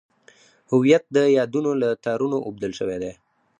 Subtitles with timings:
[0.71, 3.13] هویت د یادونو له تارونو اوبدل شوی دی.